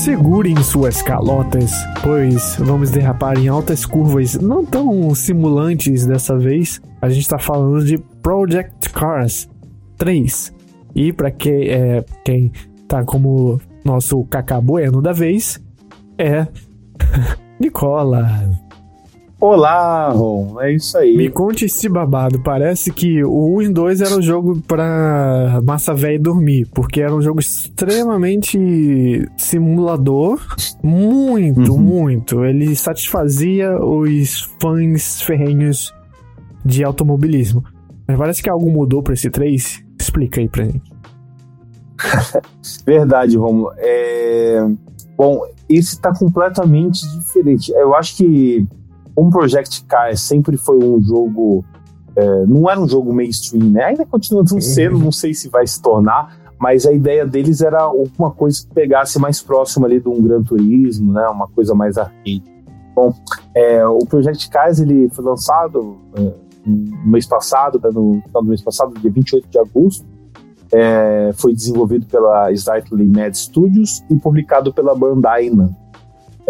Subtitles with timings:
[0.00, 1.72] Segurem suas calotas,
[2.02, 6.80] pois vamos derrapar em altas curvas não tão simulantes dessa vez.
[7.02, 9.46] A gente está falando de Project Cars
[9.98, 10.54] 3.
[10.94, 12.50] E para que, é, quem
[12.88, 15.62] tá como nosso cacabueno da vez,
[16.16, 16.46] é
[17.60, 18.50] Nicola.
[19.40, 21.16] Olá, Ron, é isso aí.
[21.16, 22.42] Me conte esse babado.
[22.42, 27.14] Parece que o 1 e 2 era um jogo pra massa velha dormir, porque era
[27.14, 28.58] um jogo extremamente
[29.38, 30.40] simulador.
[30.82, 31.78] Muito, uhum.
[31.78, 32.44] muito.
[32.44, 35.90] Ele satisfazia os fãs ferrenhos
[36.62, 37.64] de automobilismo.
[38.06, 39.82] Mas parece que algo mudou pra esse 3.
[39.98, 40.92] Explica aí pra gente.
[42.84, 43.72] Verdade, Romulo.
[43.78, 44.66] É...
[45.16, 47.72] Bom, esse tá completamente diferente.
[47.72, 48.68] Eu acho que
[49.16, 51.64] um Project Cars sempre foi um jogo.
[52.16, 53.84] É, não era um jogo mainstream, né?
[53.84, 57.82] Ainda continua não sendo, não sei se vai se tornar, mas a ideia deles era
[57.82, 61.26] alguma coisa que pegasse mais próximo ali de um Gran Turismo, né?
[61.28, 62.42] Uma coisa mais arcade.
[62.94, 63.14] Bom,
[63.54, 66.32] é, o Project Cars ele foi lançado é,
[66.66, 70.04] no mês passado, né, no final do mês passado, dia 28 de agosto.
[70.72, 75.89] É, foi desenvolvido pela Slightly Mad Studios e publicado pela Bandai Namco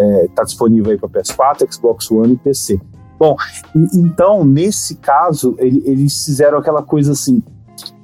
[0.01, 2.79] está é, tá disponível aí para PS4, Xbox One e PC.
[3.19, 3.35] Bom,
[3.75, 7.43] e, então, nesse caso, ele, eles fizeram aquela coisa assim: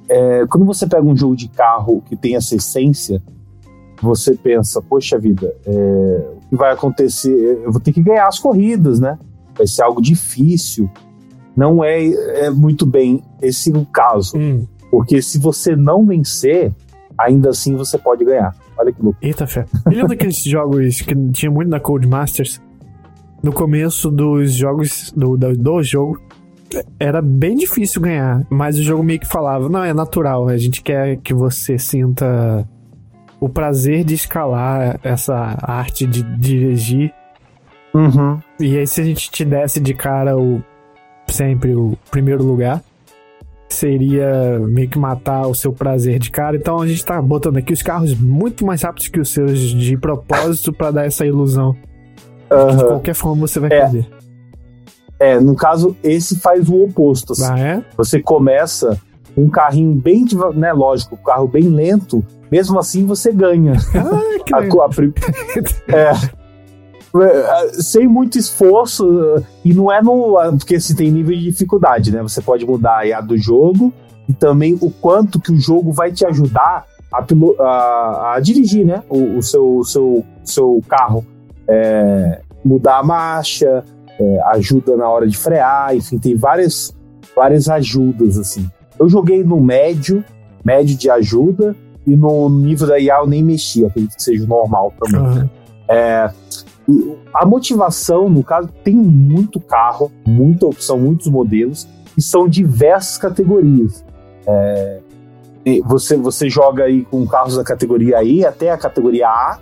[0.08, 3.22] é, quando você pega um jogo de carro que tem essa essência,
[4.00, 7.60] você pensa, poxa vida, é, o que vai acontecer?
[7.64, 9.18] Eu vou ter que ganhar as corridas, né?
[9.56, 10.88] Vai ser algo difícil.
[11.56, 12.06] Não é,
[12.44, 14.36] é muito bem esse o caso.
[14.36, 14.64] Hum.
[14.90, 16.72] Porque se você não vencer,
[17.18, 18.54] ainda assim você pode ganhar.
[18.78, 19.18] Olha que louco.
[19.20, 19.66] Eita fé.
[19.86, 22.62] Me lembra daqueles jogos que tinha muito na Codemasters?
[23.42, 26.20] No começo dos jogos, do, do, do jogo,
[26.98, 30.82] era bem difícil ganhar, mas o jogo meio que falava: não, é natural, a gente
[30.82, 32.68] quer que você sinta
[33.40, 37.12] o prazer de escalar essa arte de dirigir.
[37.94, 38.38] Uhum.
[38.60, 40.62] E aí, se a gente te desse de cara o
[41.28, 42.82] sempre o primeiro lugar,
[43.68, 46.56] seria meio que matar o seu prazer de cara.
[46.56, 49.96] Então a gente tá botando aqui os carros muito mais rápidos que os seus de
[49.96, 51.76] propósito para dar essa ilusão.
[52.50, 52.76] Uhum.
[52.76, 53.80] De qualquer forma você vai é.
[53.80, 54.08] perder.
[55.20, 57.32] É, no caso, esse faz o oposto.
[57.32, 57.50] Assim.
[57.50, 57.84] Ah, é?
[57.96, 58.98] Você começa
[59.36, 60.24] um carrinho bem,
[60.54, 63.74] né, lógico, um carro bem lento, mesmo assim você ganha.
[63.94, 64.64] Ah, que a, a,
[65.94, 66.12] é, é,
[67.72, 70.36] sem muito esforço, e não é no.
[70.58, 72.22] Porque se tem nível de dificuldade, né?
[72.22, 73.92] Você pode mudar a do jogo
[74.28, 77.24] e também o quanto que o jogo vai te ajudar a,
[77.62, 79.02] a, a dirigir, né?
[79.08, 81.24] O, o, seu, seu, seu carro.
[81.66, 83.84] É, mudar a marcha,
[84.18, 86.94] é, ajuda na hora de frear, enfim, tem várias,
[87.34, 88.68] várias ajudas, assim.
[88.98, 90.24] Eu joguei no médio,
[90.64, 91.74] médio de ajuda,
[92.06, 95.20] e no nível da IA eu nem mexi, acredito que seja normal também.
[95.20, 95.48] Uhum.
[95.88, 96.30] É,
[97.34, 104.04] a motivação, no caso, tem muito carro, muita opção, muitos modelos, e são diversas categorias.
[104.46, 105.00] É,
[105.84, 109.58] você, você joga aí com carros da categoria E até a categoria A,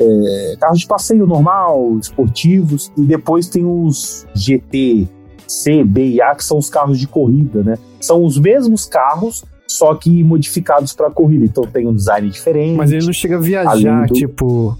[0.00, 5.06] é, carros de passeio normal, esportivos, e depois tem os GT,
[5.46, 7.76] C, B e A, que são os carros de corrida, né?
[8.00, 11.44] São os mesmos carros, só que modificados para corrida.
[11.44, 12.76] Então tem um design diferente.
[12.76, 14.14] Mas ele não chega a viajar, do...
[14.14, 14.78] tipo.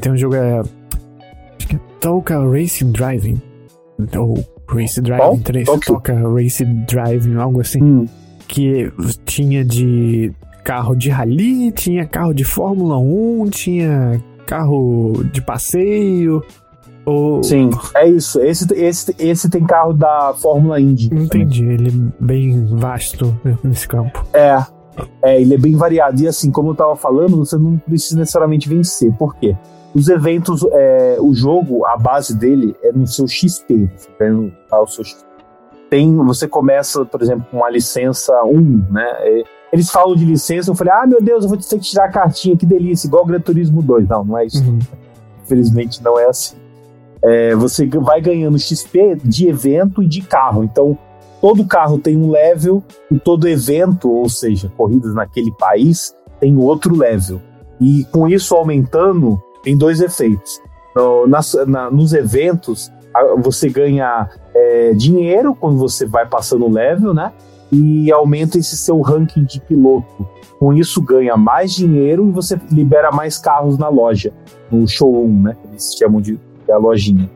[0.00, 0.36] Tem um jogo.
[0.36, 0.62] É, é
[2.06, 3.42] Toca Racing Driving.
[4.16, 5.68] Ou Race Driving 3.
[5.68, 5.80] Okay.
[5.92, 7.82] Toca Race Driving, algo assim.
[7.82, 8.06] Hum.
[8.46, 8.92] Que
[9.24, 16.44] tinha de carro de rally, tinha carro de Fórmula 1, tinha carro de passeio.
[17.04, 17.42] Ou...
[17.42, 18.40] Sim, é isso.
[18.40, 21.06] Esse, esse, esse tem carro da Fórmula Indy.
[21.12, 21.74] Entendi, também.
[21.74, 24.24] ele é bem vasto nesse campo.
[24.32, 24.64] É,
[25.24, 26.22] é, ele é bem variado.
[26.22, 29.12] E assim, como eu tava falando, você não precisa necessariamente vencer.
[29.14, 29.56] Por quê?
[29.96, 33.90] Os eventos, é, o jogo, a base dele é no seu XP.
[33.96, 34.10] Você
[34.68, 35.24] tá, o seu XP.
[35.88, 39.06] Tem, você começa, por exemplo, com uma licença 1, né?
[39.72, 42.10] Eles falam de licença, eu falei, ah, meu Deus, eu vou ter que tirar a
[42.10, 44.06] cartinha, que delícia, igual o Gran Turismo 2.
[44.06, 44.62] Não, não é isso.
[44.62, 44.78] Uhum.
[45.42, 46.56] Infelizmente não é assim.
[47.24, 50.62] É, você vai ganhando XP de evento e de carro.
[50.62, 50.98] Então,
[51.40, 56.94] todo carro tem um level e todo evento, ou seja, corridas naquele país, tem outro
[56.94, 57.40] level.
[57.80, 60.62] E com isso aumentando, tem dois efeitos.
[60.94, 62.88] No, nas, na, nos eventos,
[63.42, 67.32] você ganha é, dinheiro quando você vai passando o level, né?
[67.72, 70.24] E aumenta esse seu ranking de piloto.
[70.60, 74.32] Com isso, ganha mais dinheiro e você libera mais carros na loja,
[74.70, 75.56] no showroom, né?
[75.68, 76.38] Eles chamam de
[76.68, 77.28] é a lojinha.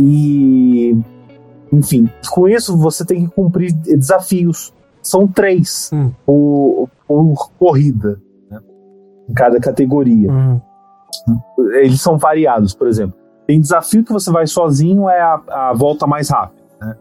[0.00, 0.96] E,
[1.70, 4.72] enfim, com isso você tem que cumprir desafios.
[5.02, 6.10] São três hum.
[6.24, 8.18] por, por, corrida,
[8.50, 8.58] né?
[9.28, 10.32] em cada categoria.
[10.32, 10.60] Hum.
[11.74, 13.16] Eles são variados, por exemplo.
[13.46, 16.62] Tem desafio que você vai sozinho, é a, a volta mais rápida.
[16.80, 16.96] Né?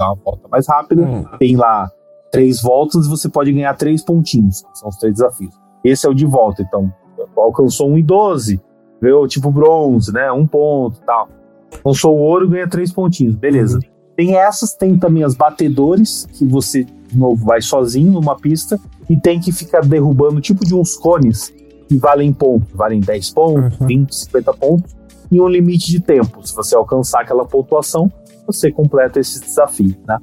[0.00, 1.02] A volta mais rápida.
[1.02, 1.24] Hum.
[1.38, 1.90] Tem lá
[2.30, 4.64] três voltas e você pode ganhar três pontinhos.
[4.74, 5.54] São os três desafios.
[5.84, 6.62] Esse é o de volta.
[6.62, 6.92] Então,
[7.36, 8.60] alcançou 1 e 12,
[9.00, 10.30] veio tipo bronze, né?
[10.32, 11.28] Um ponto tal.
[11.76, 13.34] Alcançou o ouro, ganha três pontinhos.
[13.34, 13.76] Beleza.
[13.76, 13.98] Uhum.
[14.16, 19.16] Tem essas, tem também as batedores, que você, de novo, vai sozinho numa pista e
[19.16, 21.54] tem que ficar derrubando tipo de uns cones
[21.88, 22.68] que valem pontos.
[22.74, 23.86] Valem 10 pontos, uhum.
[23.86, 24.96] 20, 50 pontos,
[25.30, 26.46] e um limite de tempo.
[26.46, 28.10] Se você alcançar aquela pontuação,
[28.46, 30.18] você completa esse desafio, né?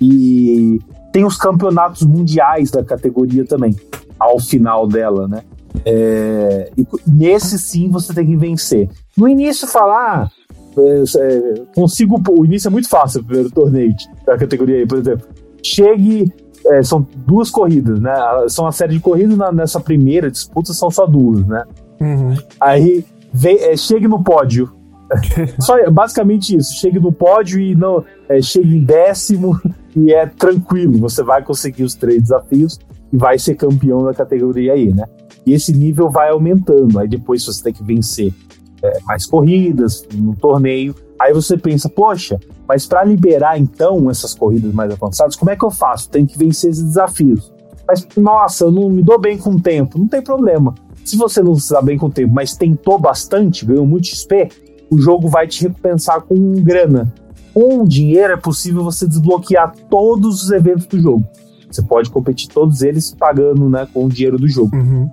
[0.00, 0.78] E
[1.12, 3.74] tem os campeonatos mundiais da categoria também,
[4.18, 5.42] ao final dela, né?
[5.84, 8.88] É, e nesse sim você tem que vencer.
[9.16, 10.30] No início falar, ah,
[10.78, 12.20] é, é, consigo.
[12.28, 13.94] O início é muito fácil, o primeiro torneio
[14.26, 15.26] da categoria aí, por exemplo.
[15.62, 16.32] Chegue.
[16.68, 18.12] É, são duas corridas, né?
[18.48, 21.64] São uma série de corridas na, nessa primeira disputa, são só duas, né?
[22.00, 22.34] Uhum.
[22.60, 24.72] Aí vem, é, chegue no pódio.
[25.60, 26.74] só basicamente isso.
[26.74, 29.58] Chegue no pódio e não é, chegue em décimo
[29.94, 32.78] e é tranquilo, você vai conseguir os três desafios
[33.12, 35.04] e vai ser campeão da categoria aí, né?
[35.46, 38.34] E esse nível vai aumentando, aí depois você tem que vencer
[38.82, 44.72] é, mais corridas no torneio, aí você pensa, poxa, mas para liberar então essas corridas
[44.72, 46.10] mais avançadas, como é que eu faço?
[46.10, 47.52] Tem que vencer esses desafios.
[47.86, 50.74] Mas, nossa, eu não me dou bem com o tempo, não tem problema.
[51.04, 54.48] Se você não se dá bem com o tempo, mas tentou bastante, ganhou muito XP,
[54.90, 57.12] o jogo vai te recompensar com grana
[57.56, 61.24] com o dinheiro é possível você desbloquear todos os eventos do jogo.
[61.70, 64.76] Você pode competir todos eles pagando né, com o dinheiro do jogo.
[64.76, 65.08] Uhum.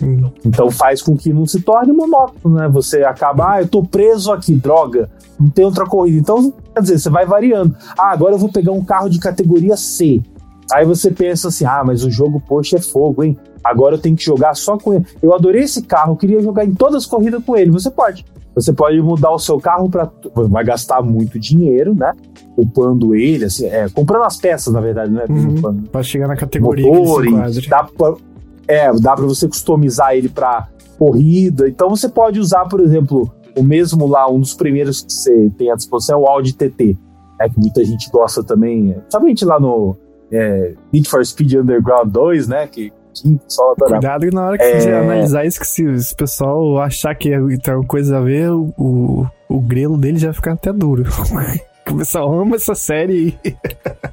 [0.00, 0.30] Uhum.
[0.44, 2.68] Então faz com que não se torne monótono, né?
[2.68, 6.18] Você acaba, ah, eu tô preso aqui, droga, não tem outra corrida.
[6.18, 7.76] Então, quer dizer, você vai variando.
[7.98, 10.20] Ah, agora eu vou pegar um carro de categoria C.
[10.72, 13.36] Aí você pensa assim, ah, mas o jogo, poxa, é fogo, hein?
[13.62, 15.06] Agora eu tenho que jogar só com ele.
[15.22, 17.70] Eu adorei esse carro, queria jogar em todas as corridas com ele.
[17.70, 18.24] Você pode.
[18.54, 20.10] Você pode mudar o seu carro para.
[20.34, 22.12] Vai gastar muito dinheiro, né?
[22.56, 25.24] Upando ele, assim, é, comprando as peças, na verdade, né?
[25.28, 28.14] Uhum, para chegar na categoria motor, que dá pra,
[28.68, 30.68] É, dá para você customizar ele para
[30.98, 31.68] corrida.
[31.68, 35.70] Então você pode usar, por exemplo, o mesmo lá, um dos primeiros que você tem
[35.70, 36.96] à disposição é o Audi TT.
[37.40, 39.96] É que muita gente gosta também, somente lá no
[40.30, 42.66] é, Need for Speed Underground 2, né?
[42.68, 42.92] Que
[43.46, 44.80] só Cuidado na hora que é...
[44.80, 49.26] você analisar isso, que se o pessoal achar que tem alguma coisa a ver, o,
[49.48, 51.04] o grelo dele já fica até duro.
[51.90, 53.38] o pessoal ama essa série.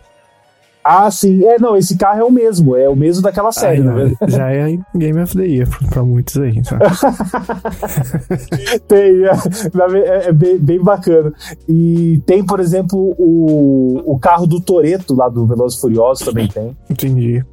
[0.84, 1.44] Ah, sim.
[1.46, 2.76] É, não, esse carro é o mesmo.
[2.76, 4.14] É o mesmo daquela série, né?
[4.28, 6.62] Já é Game of the Year pra muitos aí.
[8.88, 9.32] Tem, é,
[9.98, 11.34] é, é bem, bem, bacana.
[11.68, 16.76] E tem, por exemplo, o, o carro do Toreto lá do Velozes Furiosos também tem.
[16.90, 17.44] Entendi.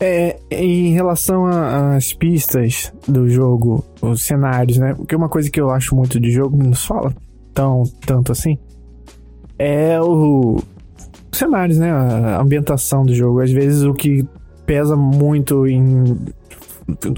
[0.00, 4.94] É, em relação às pistas do jogo, os cenários, né?
[4.94, 7.12] Porque uma coisa que eu acho muito de jogo, não fala
[7.52, 8.56] tão, tanto assim,
[9.58, 10.60] é o
[11.32, 11.90] cenários, né?
[11.90, 13.40] A ambientação do jogo.
[13.40, 14.26] Às vezes o que
[14.66, 16.16] pesa muito em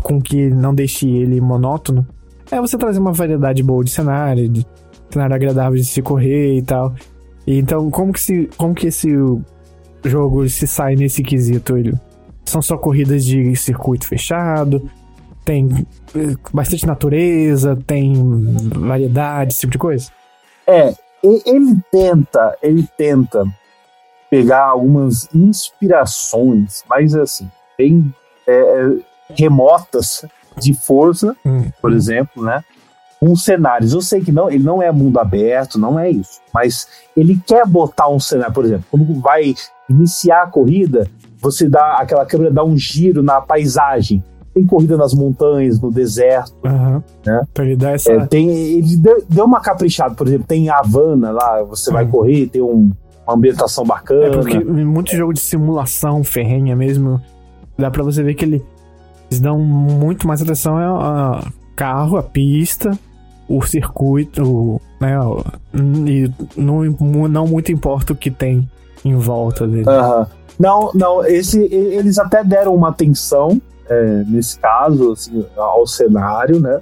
[0.03, 2.07] com que não deixe ele monótono
[2.51, 4.67] é você trazer uma variedade boa de cenário, de
[5.09, 6.95] cenário agradável de se correr e tal.
[7.47, 9.09] E então, como que, se, como que esse
[10.05, 11.77] jogo se sai nesse quesito?
[11.77, 11.95] Ele
[12.45, 14.91] são só corridas de circuito fechado,
[15.45, 18.15] tem eh, bastante natureza, tem
[18.75, 20.11] variedade, esse tipo de coisa?
[20.67, 20.93] É,
[21.23, 23.45] ele tenta, ele tenta
[24.31, 28.15] pegar algumas inspirações, mas assim, bem
[28.47, 30.25] é, é remotas
[30.57, 31.71] de força, hum.
[31.83, 32.63] por exemplo, né?
[33.19, 33.93] Com cenários.
[33.93, 36.41] Eu sei que não, ele não é mundo aberto, não é isso.
[36.55, 39.55] Mas ele quer botar um cenário, por exemplo, quando vai
[39.89, 41.07] iniciar a corrida,
[41.41, 44.23] você dá aquela câmera dá um giro na paisagem.
[44.55, 46.57] Tem corrida nas montanhas, no deserto.
[46.65, 47.03] Uhum.
[47.25, 47.43] Né?
[47.51, 48.13] Então ele dá essa.
[48.13, 51.95] É, tem, ele deu, deu, uma caprichada, por exemplo, tem Havana lá, você uhum.
[51.95, 52.91] vai correr, tem um,
[53.31, 54.27] uma ambientação bacana.
[54.27, 57.21] É porque muito jogo de simulação ferrenha mesmo,
[57.79, 58.65] dá pra você ver que ele,
[59.31, 61.45] eles dão muito mais atenção ao
[61.75, 62.91] carro, a pista,
[63.49, 65.17] o circuito, né?
[66.07, 66.85] E não,
[67.29, 68.69] não muito importa o que tem
[69.05, 69.89] em volta dele.
[69.89, 70.27] Uhum.
[70.59, 76.81] Não, não, esse, eles até deram uma atenção, é, nesse caso, assim, ao cenário, né?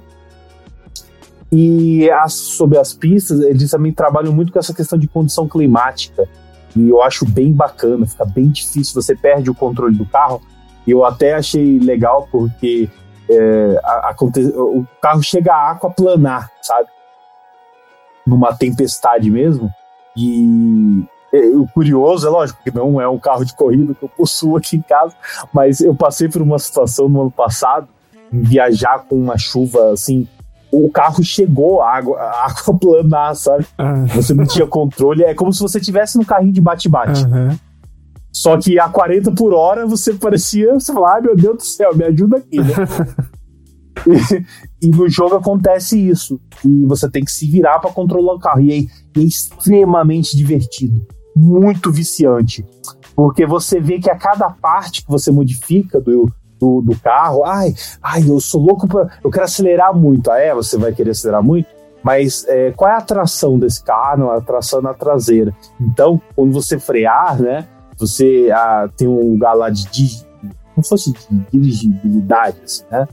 [1.51, 6.27] E as, sobre as pistas, eles também trabalham muito com essa questão de condição climática.
[6.75, 10.41] E eu acho bem bacana, fica bem difícil, você perde o controle do carro.
[10.85, 12.89] E eu até achei legal porque
[13.29, 16.87] é, a, a, o carro chega a aquaplanar, sabe?
[18.25, 19.71] Numa tempestade mesmo.
[20.15, 24.09] E é, o curioso, é lógico que não é um carro de corrida que eu
[24.09, 25.15] possuo aqui em casa,
[25.53, 27.87] mas eu passei por uma situação no ano passado,
[28.31, 30.27] viajar com uma chuva assim
[30.71, 33.65] o carro chegou a água, a água planar, sabe?
[33.77, 34.05] Ah.
[34.15, 35.23] Você não tinha controle.
[35.23, 37.25] É como se você tivesse no carrinho de bate-bate.
[37.25, 37.57] Uhum.
[38.31, 41.95] Só que a 40 por hora você parecia, você fala, ai meu Deus do céu,
[41.95, 42.73] me ajuda aqui, né?
[44.81, 46.39] e, e, no jogo acontece isso.
[46.63, 48.61] E você tem que se virar para controlar o carro.
[48.61, 51.05] E é, é extremamente divertido.
[51.35, 52.65] Muito viciante.
[53.15, 57.45] Porque você vê que a cada parte que você modifica do, do, do carro.
[57.45, 60.29] Ai, ai, eu sou louco para, eu quero acelerar muito.
[60.29, 61.67] Ah, é, você vai querer acelerar muito.
[62.03, 64.29] Mas é, qual é a atração desse carro?
[64.29, 65.53] Ah, a atração é na traseira.
[65.79, 70.25] Então, quando você frear, né, você ah, tem um lugar lá de, de
[70.73, 73.07] como se fosse de dirigibilidade, assim, né,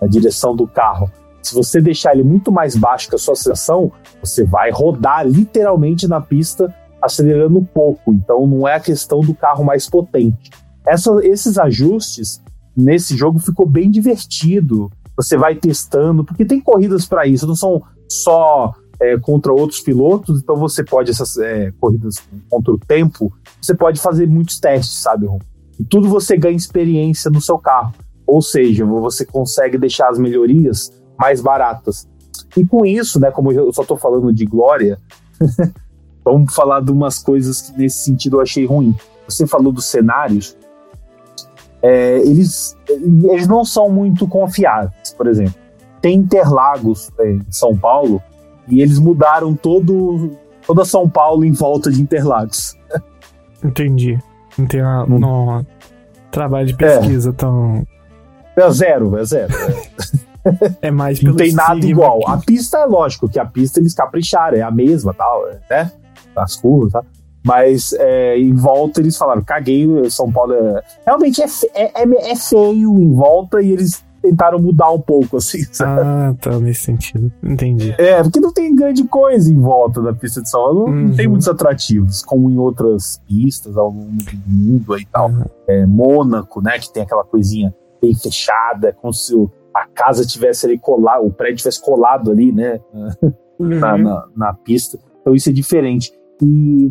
[0.00, 1.10] a direção do carro.
[1.42, 3.90] Se você deixar ele muito mais baixo que a sua aceleração,
[4.20, 8.12] você vai rodar literalmente na pista acelerando pouco.
[8.12, 10.50] Então, não é a questão do carro mais potente.
[10.86, 12.40] Essa, esses ajustes
[12.76, 14.90] nesse jogo ficou bem divertido.
[15.16, 20.40] Você vai testando, porque tem corridas para isso, não são só é, contra outros pilotos,
[20.40, 22.16] então você pode, essas é, corridas
[22.48, 25.40] contra o tempo, você pode fazer muitos testes, sabe, Ron?
[25.78, 27.92] E tudo você ganha experiência no seu carro.
[28.26, 32.08] Ou seja, você consegue deixar as melhorias mais baratas.
[32.56, 34.98] E com isso, né, como eu só estou falando de glória,
[36.24, 38.94] vamos falar de umas coisas que nesse sentido eu achei ruim.
[39.28, 40.56] Você falou dos cenários,
[41.82, 45.12] é, eles, eles não são muito confiáveis.
[45.16, 45.54] Por exemplo,
[46.00, 48.22] tem Interlagos é, em São Paulo
[48.68, 50.30] e eles mudaram todo,
[50.66, 52.76] toda São Paulo em volta de Interlagos.
[53.64, 54.18] Entendi.
[54.56, 55.66] Não tem uma, no
[56.30, 57.32] trabalho de pesquisa é.
[57.32, 57.86] tão.
[58.56, 59.52] É zero, é zero.
[60.82, 62.28] É, é mais Não tem nada igual.
[62.28, 65.90] A pista é lógico que a pista eles capricharam, é a mesma, tal, né?
[66.36, 67.02] As curvas, tá?
[67.44, 70.82] Mas é, em volta eles falaram, caguei, São Paulo é...
[71.04, 75.64] Realmente é, é, é, é, feio em volta e eles tentaram mudar um pouco, assim.
[75.72, 76.00] Sabe?
[76.00, 77.32] Ah, tá, nesse sentido.
[77.42, 77.94] Entendi.
[77.98, 80.86] É, porque não tem grande coisa em volta da pista de São Paulo.
[80.86, 81.08] Não, uhum.
[81.08, 85.28] não tem muitos atrativos, como em outras pistas ao longo do mundo e tal.
[85.28, 85.44] Uhum.
[85.66, 89.34] É, Mônaco, né, que tem aquela coisinha bem fechada, como se
[89.74, 92.80] a casa tivesse ali colado, o prédio tivesse colado ali, né,
[93.58, 93.78] uhum.
[93.80, 94.98] na, na, na pista.
[95.20, 96.12] Então isso é diferente.
[96.40, 96.90] E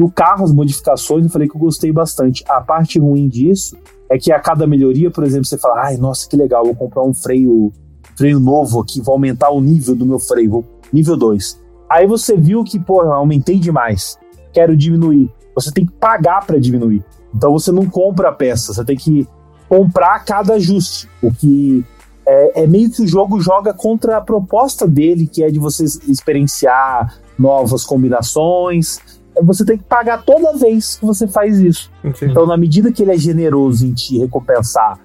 [0.00, 2.42] no carro, as modificações, eu falei que eu gostei bastante.
[2.48, 3.76] A parte ruim disso
[4.08, 7.02] é que a cada melhoria, por exemplo, você fala, ai, nossa, que legal, vou comprar
[7.02, 7.70] um freio,
[8.16, 11.60] freio novo aqui, vou aumentar o nível do meu freio, vou, nível 2.
[11.90, 14.16] Aí você viu que, pô, aumentei demais,
[14.54, 15.30] quero diminuir.
[15.54, 17.04] Você tem que pagar para diminuir.
[17.34, 19.28] Então você não compra a peça, você tem que
[19.68, 21.10] comprar cada ajuste.
[21.22, 21.84] O que
[22.26, 25.84] é, é, meio que o jogo joga contra a proposta dele, que é de você
[25.84, 31.90] experienciar novas combinações você tem que pagar toda vez que você faz isso.
[32.04, 32.30] Entendi.
[32.30, 34.98] Então, na medida que ele é generoso em te recompensar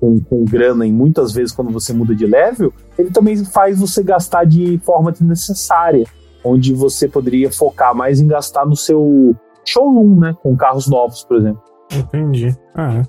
[0.00, 4.02] com, com grana, e muitas vezes quando você muda de level, ele também faz você
[4.02, 6.04] gastar de forma desnecessária,
[6.44, 9.34] onde você poderia focar mais em gastar no seu
[9.64, 10.34] showroom, né?
[10.42, 11.62] Com carros novos, por exemplo.
[11.94, 12.56] Entendi.
[12.74, 13.02] Ah,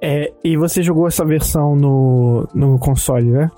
[0.00, 3.50] é, e você jogou essa versão no, no console, né?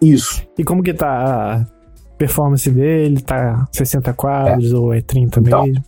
[0.00, 0.46] Isso.
[0.56, 1.66] E como que tá
[2.18, 3.22] performance dele?
[3.22, 4.76] Tá 60 quadros é.
[4.76, 5.84] ou é 30 então, mesmo?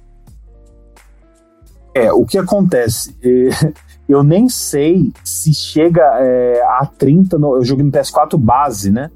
[1.94, 3.14] É, o que acontece?
[3.22, 3.72] É,
[4.08, 7.38] eu nem sei se chega é, a 30.
[7.38, 9.10] No, eu joguei no PS4 base, né?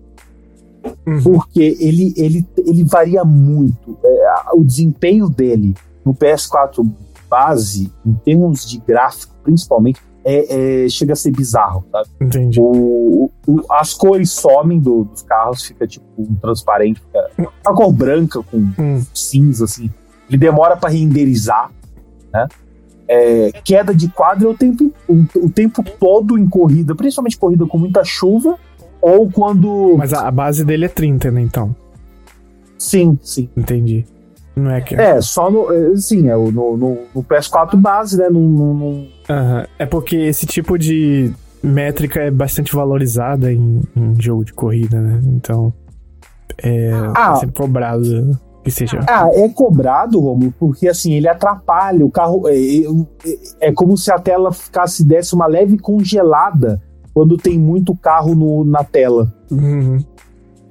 [1.07, 1.23] Uhum.
[1.23, 3.97] Porque ele, ele, ele varia muito.
[4.05, 6.87] É, o desempenho dele no PS4
[7.31, 12.09] base, em termos de gráfico, principalmente, é, é, chega a ser bizarro, sabe?
[12.21, 12.59] Entendi.
[12.59, 17.93] O, o, as cores somem do, dos carros, fica tipo um transparente, fica uma cor
[17.93, 19.05] branca com hum.
[19.13, 19.91] cinza, assim.
[20.29, 21.71] Ele demora para renderizar,
[22.33, 22.49] né?
[23.07, 27.67] É, queda de quadro é o tempo, o, o, tempo todo em corrida, principalmente corrida
[27.67, 28.59] com muita chuva,
[29.01, 29.95] ou quando.
[29.99, 31.77] Mas a, a base dele é 30, né, então?
[32.79, 33.51] Sim, sim.
[33.55, 34.07] Entendi.
[34.57, 34.95] Não é que.
[34.95, 35.71] É, só no.
[35.71, 38.31] É, sim, é no, no, no PS4 base, né?
[38.31, 39.07] No...
[39.29, 39.65] Uhum.
[39.79, 45.21] É porque esse tipo de métrica é bastante valorizada em, em jogo de corrida, né?
[45.25, 45.73] Então.
[46.63, 49.01] É, ah, é sempre cobrado que seja.
[49.07, 52.49] Ah, é cobrado, Romulo, porque assim, ele atrapalha o carro.
[52.49, 56.81] É, é, é, como se a tela ficasse, desse uma leve congelada
[57.13, 59.33] quando tem muito carro no, na tela.
[59.51, 59.99] Uhum.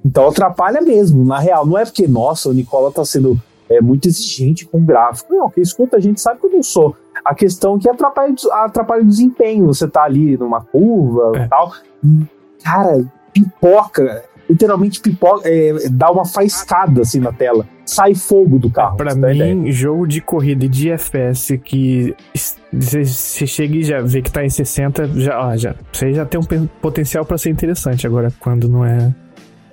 [0.04, 1.66] Então atrapalha mesmo, na real.
[1.66, 5.34] Não é porque, nossa, o Nicola tá sendo é, muito exigente com o gráfico.
[5.34, 6.96] Não, quem escuta a gente sabe que eu não sou.
[7.24, 9.68] A questão é que atrapalha, atrapalha o desempenho.
[9.68, 11.44] Você tá ali numa curva é.
[11.44, 11.72] e tal.
[12.04, 12.26] E,
[12.64, 17.66] cara, pipoca literalmente pipoca, é, dá uma faiscada assim na tela.
[17.86, 18.98] Sai fogo do carro.
[18.98, 19.72] Pra mim, ideia.
[19.72, 22.16] jogo de corrida e de FPS que
[22.72, 26.40] você chega e já vê que tá em 60, já, ó, já, você já tem
[26.40, 28.08] um potencial para ser interessante.
[28.08, 29.14] Agora, quando não é,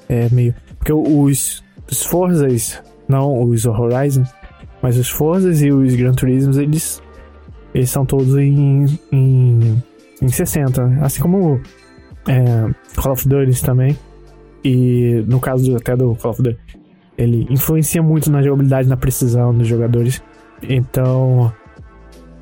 [0.09, 0.55] é meio.
[0.79, 4.25] Porque os, os Forzas, não os Horizon,
[4.83, 7.03] mas os Forzas e os Gran Turismo, eles,
[7.75, 9.83] eles são todos em, em,
[10.21, 10.99] em 60.
[11.03, 11.61] Assim como
[12.27, 13.99] é, Call of Duty também.
[14.65, 16.59] E no caso até do Call of Duty,
[17.17, 20.23] ele influencia muito na jogabilidade, na precisão dos jogadores.
[20.63, 21.53] Então,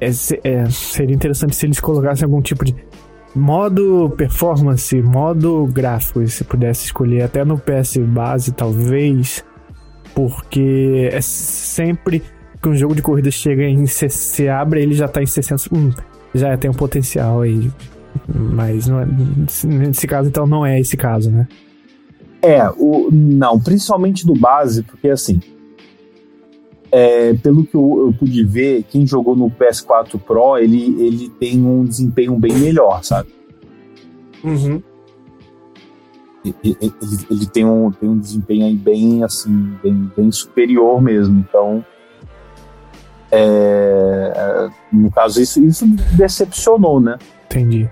[0.00, 0.08] é,
[0.44, 2.74] é, seria interessante se eles colocassem algum tipo de
[3.34, 9.44] modo performance, modo gráfico, se pudesse escolher até no PS base, talvez,
[10.14, 12.22] porque é sempre
[12.60, 15.92] que um jogo de corrida chega em se abre, ele já tá em 60, hum,
[16.34, 17.70] já tem um potencial aí.
[18.26, 19.06] Mas não é,
[19.64, 21.46] nesse caso então não é esse caso, né?
[22.42, 25.40] É, o, não, principalmente do base, porque assim,
[26.90, 31.60] é, pelo que eu, eu, pude ver, quem jogou no PS4 Pro, ele, ele tem
[31.64, 33.28] um desempenho bem melhor, sabe?
[34.42, 34.82] Uhum.
[36.44, 36.92] Ele, ele,
[37.30, 41.84] ele, tem, um, tem um desempenho aí bem, assim, bem, bem superior mesmo, então...
[43.30, 47.18] É, no caso, isso, isso decepcionou, né?
[47.46, 47.88] Entendi.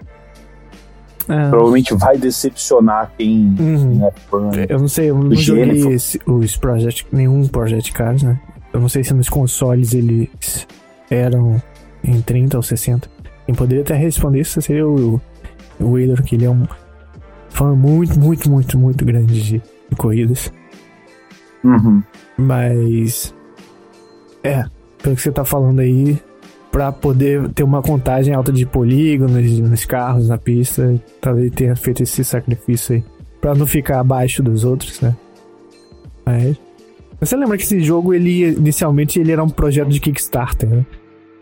[1.28, 1.48] É.
[1.48, 3.98] Provavelmente vai decepcionar quem, uhum.
[3.98, 4.50] quem é fã.
[4.68, 8.38] Eu não sei, eu não joguei esse, os Project, nenhum Project Cars, né?
[8.72, 10.66] Eu não sei se nos consoles eles
[11.10, 11.60] eram
[12.04, 13.08] em 30 ou 60.
[13.44, 15.20] Quem poderia até responder isso seria o,
[15.80, 16.64] o Wheeler, que ele é um
[17.48, 20.52] fã muito, muito, muito, muito grande de, de corridas.
[21.64, 22.02] Uhum.
[22.36, 23.34] Mas.
[24.44, 24.64] É,
[25.06, 26.18] pelo que você tá falando aí,
[26.72, 31.00] para poder ter uma contagem alta de polígonos nos carros, na pista.
[31.21, 33.04] Talvez tenha feito esse sacrifício aí.
[33.40, 35.16] Pra não ficar abaixo dos outros, né?
[36.25, 36.56] Mas.
[37.21, 40.84] Você lembra que esse jogo, ele inicialmente ele era um projeto de Kickstarter, né?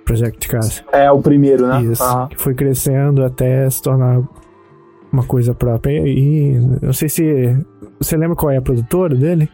[0.04, 0.84] Project Cars.
[0.92, 1.82] É, o primeiro, né?
[1.84, 2.04] Isso.
[2.04, 2.28] Uhum.
[2.28, 4.20] Que foi crescendo até se tornar
[5.10, 6.06] uma coisa própria.
[6.06, 7.56] E não sei se.
[7.98, 9.48] Você lembra qual é a produtora dele?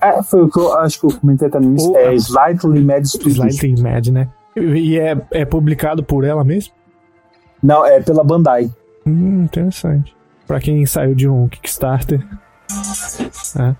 [0.00, 1.76] É, foi o que eu acho que eu comentei também.
[1.96, 3.36] É Slightly Mad Studios.
[3.36, 4.28] Slightly Mad, né?
[4.56, 6.72] E é, é publicado por ela mesmo?
[7.62, 8.70] Não, é pela Bandai.
[9.06, 10.14] Hum, interessante.
[10.46, 12.26] Pra quem saiu de um Kickstarter.
[13.58, 13.74] É.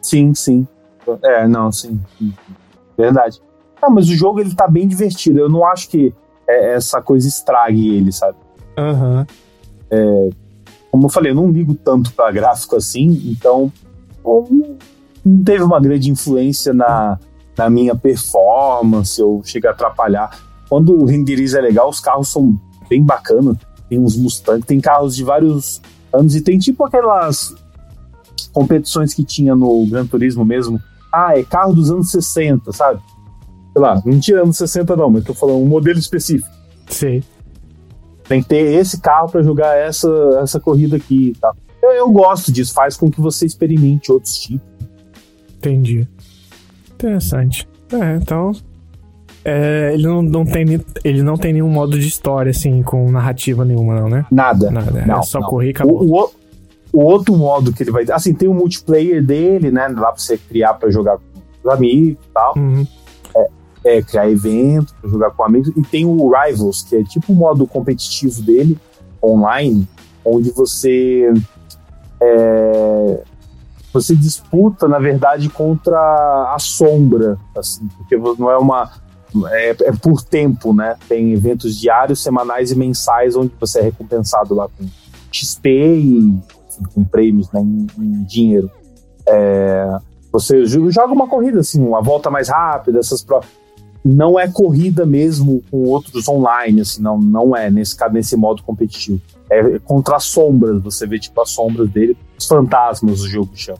[0.00, 0.66] Sim, sim.
[1.22, 2.00] É, não, sim.
[2.96, 3.40] Verdade.
[3.80, 5.38] Ah, mas o jogo ele tá bem divertido.
[5.38, 6.14] Eu não acho que
[6.46, 8.36] é, essa coisa estrague ele, sabe?
[8.76, 9.18] Aham.
[9.18, 9.26] Uhum.
[9.90, 10.30] É,
[10.90, 13.72] como eu falei, eu não ligo tanto pra gráfico assim, então
[14.24, 17.18] não teve uma grande influência na,
[17.56, 20.38] na minha performance ou chega a atrapalhar.
[20.68, 22.58] Quando o renderiza é legal, os carros são
[22.88, 23.56] bem bacanas.
[23.88, 25.80] Tem uns Mustang, tem carros de vários
[26.12, 27.54] anos e tem tipo aquelas
[28.52, 30.80] competições que tinha no Gran Turismo mesmo.
[31.12, 33.00] Ah, é carro dos anos 60, sabe?
[33.72, 36.48] Sei lá, não tinha anos 60 não, mas tô falando um modelo específico.
[36.88, 37.22] Sim.
[38.24, 40.08] Tem que ter esse carro para jogar essa,
[40.42, 41.48] essa corrida aqui e tá?
[41.48, 41.56] tal.
[41.82, 44.66] Eu, eu gosto disso, faz com que você experimente outros tipos.
[45.56, 46.08] Entendi.
[46.94, 47.68] Interessante.
[47.92, 48.52] É, então.
[49.44, 53.64] É, ele, não, não tem, ele não tem nenhum modo de história, assim, com narrativa
[53.64, 54.24] nenhuma, não, né?
[54.30, 54.70] Nada.
[54.70, 55.00] Nada.
[55.00, 55.48] É não, é só não.
[55.48, 56.00] correr e acabou.
[56.04, 56.30] O, o,
[56.92, 58.04] o, outro modo que ele vai.
[58.12, 59.88] Assim, tem o multiplayer dele, né?
[59.88, 61.24] Lá pra você criar pra jogar com
[61.64, 62.54] os amigos e tal.
[62.56, 62.86] Uhum.
[63.34, 63.48] É,
[63.84, 65.72] é, criar evento pra jogar com amigos.
[65.76, 68.78] E tem o Rivals, que é tipo o modo competitivo dele,
[69.20, 69.88] online,
[70.24, 71.32] onde você
[72.22, 73.22] é,
[73.92, 75.98] você disputa, na verdade, contra
[76.54, 78.90] a sombra, assim, porque não é uma.
[79.50, 80.96] É, é, por tempo, né?
[81.08, 84.86] Tem eventos diários, semanais e mensais onde você é recompensado lá com
[85.30, 86.38] XP e
[86.94, 88.70] com prêmios né, em, em dinheiro.
[89.26, 89.98] É,
[90.30, 93.48] você joga uma corrida, assim, uma volta mais rápida, essas provas.
[94.04, 99.20] Não é corrida mesmo com outros online, assim, não, não é nesse, nesse modo competitivo
[99.52, 100.82] é contra as sombras.
[100.82, 103.78] Você vê, tipo, as sombras dele, os fantasmas do jogo chama.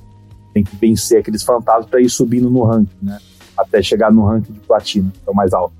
[0.52, 3.18] Tem que vencer aqueles fantasmas para ir subindo no ranking, né?
[3.56, 5.74] Até chegar no ranking de platina, que é o mais alto.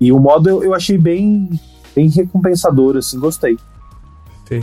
[0.00, 1.48] E o modo eu, eu achei bem,
[1.94, 3.56] bem recompensador, assim, gostei.
[4.48, 4.62] Sim.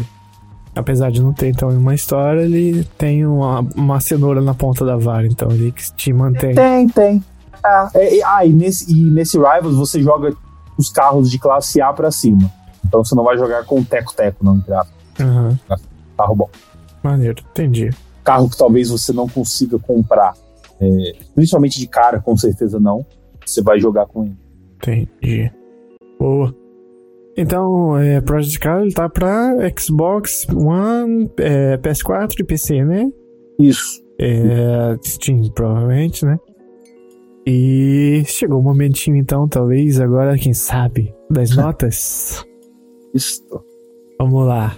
[0.76, 4.96] Apesar de não ter, então, uma história, ele tem uma, uma cenoura na ponta da
[4.96, 6.56] vara, então, ele que te mantém.
[6.56, 7.24] Tem, tem.
[7.64, 10.34] Ah, é, ah e, nesse, e nesse Rivals você joga
[10.78, 12.52] os carros de classe A para cima.
[12.86, 14.74] Então você não vai jogar com teco-teco, não, entre
[15.20, 15.58] Uhum.
[16.18, 16.50] Carro bom.
[17.04, 17.90] Maneiro, entendi.
[18.24, 20.34] Carro que talvez você não consiga comprar,
[20.80, 23.06] é, principalmente de cara, com certeza não.
[23.46, 24.38] Você vai jogar com ele.
[24.78, 25.52] Entendi.
[26.20, 26.56] Boa.
[27.36, 33.10] Então, é, Project Car ele tá pra Xbox One, é, PS4 e PC, né?
[33.60, 34.04] Isso.
[34.20, 36.38] É, Steam, provavelmente, né?
[37.46, 42.46] E chegou o momentinho, então, talvez agora, quem sabe, das notas.
[43.14, 43.44] Isso.
[44.18, 44.78] Vamos lá.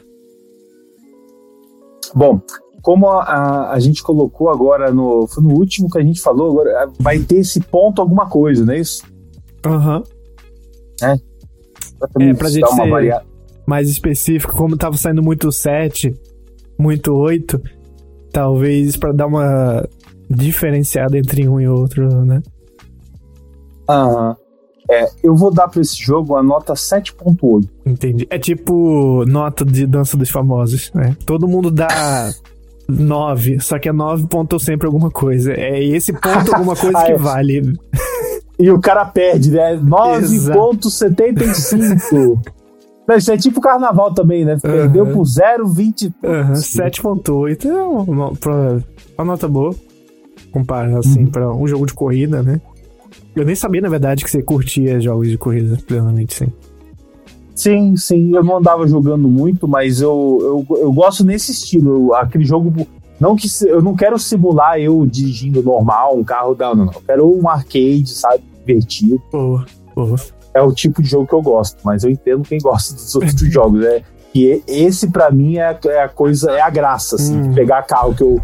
[2.15, 2.39] Bom,
[2.81, 5.25] como a, a, a, gente colocou agora no.
[5.27, 8.73] Foi no último que a gente falou, agora vai ter esse ponto alguma coisa, não
[8.73, 9.03] é isso?
[9.65, 9.97] Aham.
[9.97, 10.03] Uhum.
[11.09, 11.15] É.
[12.19, 13.25] É, pra gente ser variada.
[13.65, 16.13] mais específico, como tava saindo muito 7,
[16.77, 17.61] muito 8,
[18.31, 19.87] talvez para dar uma
[20.29, 22.41] diferenciada entre um e outro, né?
[23.87, 24.29] Aham.
[24.29, 24.42] Uhum.
[24.89, 27.67] É, eu vou dar pra esse jogo a nota 7.8.
[27.85, 28.27] Entendi.
[28.29, 31.15] É tipo nota de Dança dos Famosos, né?
[31.25, 32.31] Todo mundo dá
[32.87, 35.53] 9, só que é 9 ponto sempre alguma coisa.
[35.53, 37.17] É esse ponto alguma coisa ah, que é.
[37.17, 37.73] vale.
[38.59, 39.77] E o cara perde, né?
[39.77, 42.39] 9.75.
[43.17, 44.57] Isso é tipo carnaval também, né?
[44.61, 46.13] Perdeu por 0,20.
[46.23, 46.53] Uhum.
[46.53, 48.33] 7.8 é uma,
[49.17, 49.73] uma, nota boa.
[50.51, 51.31] Compara, assim, uhum.
[51.31, 52.61] pra um jogo de corrida, né?
[53.35, 56.47] Eu nem sabia, na verdade, que você curtia jogos de corrida plenamente, sim.
[57.55, 58.35] Sim, sim.
[58.35, 62.13] Eu não andava jogando muito, mas eu, eu, eu gosto nesse estilo.
[62.13, 62.87] Aquele jogo.
[63.19, 66.73] Não que eu não quero simular eu dirigindo normal, um carro da.
[66.73, 66.93] Não, não.
[66.93, 68.43] Eu quero um arcade, sabe?
[68.65, 69.21] Divertido.
[69.31, 70.15] Porra, porra.
[70.53, 73.39] É o tipo de jogo que eu gosto, mas eu entendo quem gosta dos outros
[73.51, 73.83] jogos.
[73.85, 77.53] É, e esse, para mim, é, é, a coisa, é a graça, assim, hum.
[77.53, 78.41] pegar carro que eu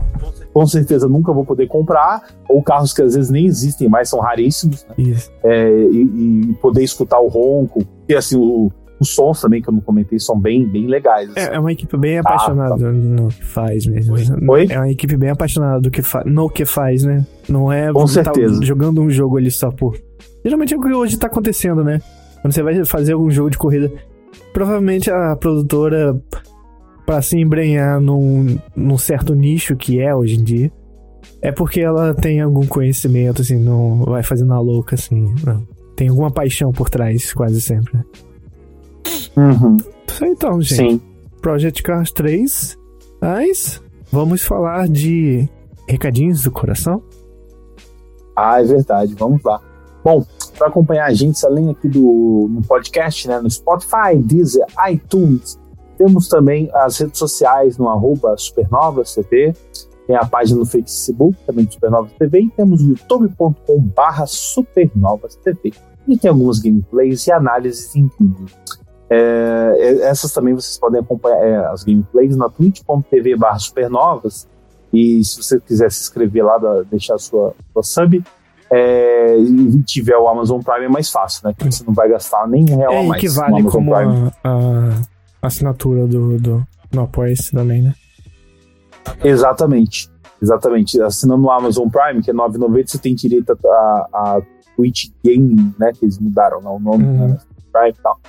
[0.53, 4.19] com certeza nunca vou poder comprar, ou carros que às vezes nem existem mais, são
[4.19, 5.15] raríssimos, né?
[5.43, 9.73] é, e, e, poder escutar o ronco, e assim, o, os sons também que eu
[9.73, 11.29] não comentei são bem, bem legais.
[11.29, 11.39] Assim.
[11.39, 12.91] É, é, uma equipe bem ah, apaixonada tá.
[12.91, 14.15] no que faz mesmo.
[14.51, 14.67] Oi?
[14.69, 17.25] É uma equipe bem apaixonada do que no que faz, né?
[17.47, 18.59] Não é Com certeza.
[18.59, 19.97] Tá jogando um jogo ali só por.
[20.43, 22.01] Geralmente é o que hoje tá acontecendo, né?
[22.41, 23.91] Quando você vai fazer algum jogo de corrida,
[24.53, 26.19] provavelmente a produtora
[27.09, 30.71] para se embrenhar num, num certo nicho que é hoje em dia,
[31.41, 35.67] é porque ela tem algum conhecimento, assim, não vai fazendo a louca, assim, não.
[35.95, 37.99] Tem alguma paixão por trás, quase sempre.
[39.35, 39.77] Uhum.
[40.07, 40.91] Isso aí então, gente.
[40.91, 41.01] Sim.
[41.41, 42.77] Project Cars 3,
[43.19, 45.49] mas vamos falar de
[45.87, 47.01] recadinhos do coração?
[48.35, 49.59] Ah, é verdade, vamos lá.
[50.03, 50.23] Bom,
[50.59, 55.57] para acompanhar a gente, além aqui do no podcast, né, no Spotify, Deezer, iTunes,
[55.99, 59.53] temos também as redes sociais no arroba Supernovas TV,
[60.07, 65.35] tem a página no Facebook também de Supernovas TV e temos o youtube.com barra Supernovas
[65.35, 65.73] TV.
[66.07, 68.45] E tem algumas gameplays e análises em vídeo.
[69.09, 74.47] É, é, essas também vocês podem acompanhar é, as gameplays na twitch.tv barra supernovas
[74.93, 78.23] e se você quiser se inscrever lá, da, deixar a sua, sua sub
[78.71, 81.53] é, e tiver o Amazon Prime é mais fácil, né?
[81.57, 83.19] Porque você não vai gastar nem real é, mais.
[83.19, 85.01] que vale como a, a,
[85.41, 87.93] assinatura do, do, do Apoia-se também, né?
[89.23, 90.09] Exatamente.
[90.41, 91.01] Exatamente.
[91.01, 94.41] Assinando o Amazon Prime, que é 9,90, você tem direito a, a,
[94.75, 95.91] Twitch Gaming, né?
[95.93, 97.27] Que eles mudaram né, o nome, uhum.
[97.29, 97.37] né?
[97.71, 98.19] Prime e tal.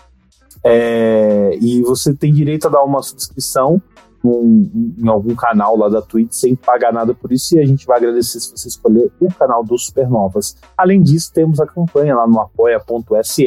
[0.62, 3.80] É, e você tem direito a dar uma subscrição
[4.22, 7.56] num, em algum canal lá da Twitch sem pagar nada por isso.
[7.56, 10.56] E a gente vai agradecer se você escolher o canal do Supernovas.
[10.76, 13.46] Além disso, temos a campanha lá no apoia.se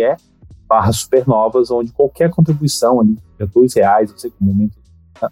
[0.68, 4.78] barra supernovas, onde qualquer contribuição ali, é dois reais, eu sei que momento
[5.22, 5.30] né,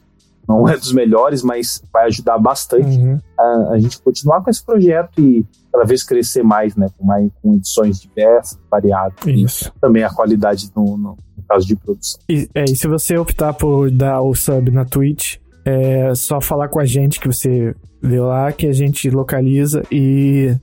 [0.48, 3.20] não é dos melhores, mas vai ajudar bastante uhum.
[3.38, 7.30] a, a, gente continuar com esse projeto e cada vez crescer mais, né, com, mais,
[7.42, 9.72] com edições diversas, variadas, Isso.
[9.76, 12.20] e também a qualidade no, no, no caso de produção.
[12.30, 16.70] E, é, e se você optar por dar o sub na Twitch, é só falar
[16.70, 20.56] com a gente que você vê lá, que a gente localiza e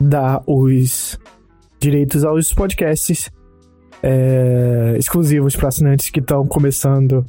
[0.00, 1.18] dá os
[1.80, 3.30] direitos aos podcasts
[4.06, 7.26] é, exclusivos para assinantes que estão começando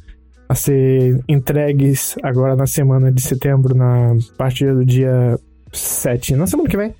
[0.48, 5.38] a ser entregues agora na semana de setembro, na partir do dia
[5.72, 6.94] 7, na semana que vem.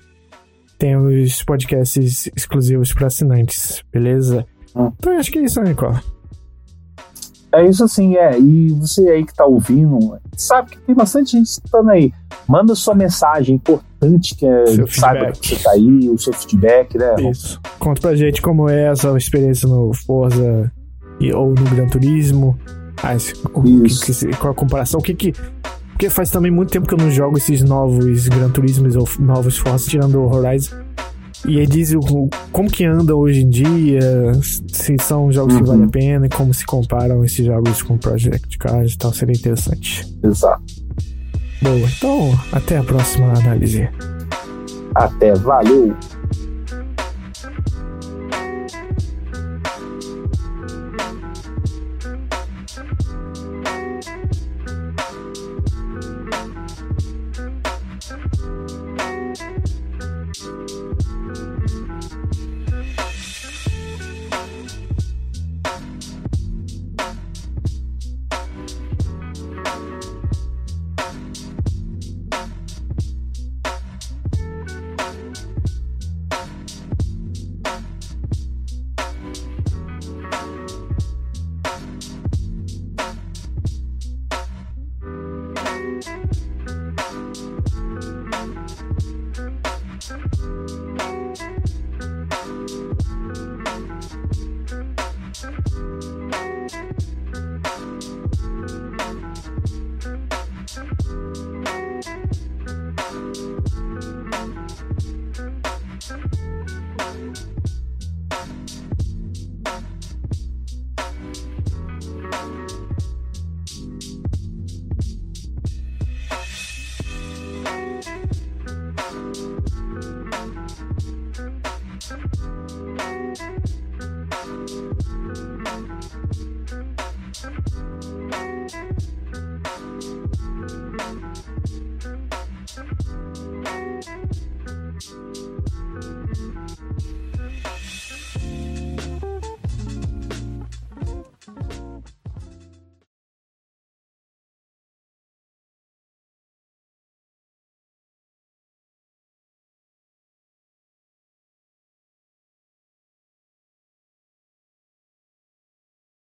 [0.77, 4.45] Tem os podcasts exclusivos para assinantes, beleza?
[4.75, 4.91] Hum.
[4.97, 6.03] Então acho que é isso, né, Nicola?
[7.53, 8.37] É isso assim, é.
[8.37, 12.13] E você aí que tá ouvindo, sabe que tem bastante gente escutando aí.
[12.47, 13.88] Manda sua mensagem importante
[14.35, 17.15] que é, saiba que você tá aí, o seu feedback, né?
[17.29, 17.59] Isso.
[17.77, 20.71] Conta pra gente como é essa experiência no Forza
[21.19, 22.57] e, ou no Gran Turismo.
[23.03, 24.99] As, o, que, qual a comparação?
[24.99, 25.33] O que que.
[25.91, 29.57] Porque faz também muito tempo que eu não jogo esses novos Gran Turismos ou novos
[29.57, 30.77] Forza, tirando o Horizon.
[31.45, 33.99] e aí diz o, como que anda hoje em dia,
[34.41, 35.61] se são jogos uhum.
[35.61, 39.13] que valem a pena e como se comparam esses jogos com Project Cars e tal,
[39.13, 40.07] seria interessante.
[40.23, 40.63] Exato.
[41.61, 43.89] Boa, então até a próxima análise.
[44.95, 45.95] Até, valeu!